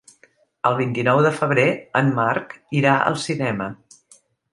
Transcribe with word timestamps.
El 0.69 0.77
vint-i-nou 0.77 1.19
de 1.25 1.31
febrer 1.35 1.65
en 2.01 2.09
Marc 2.21 2.55
irà 2.79 2.95
al 3.11 3.19
cinema. 3.25 3.69